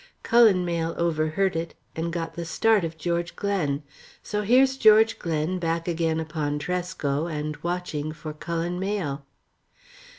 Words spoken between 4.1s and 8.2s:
So here's George Glen back again upon Tresco, and watching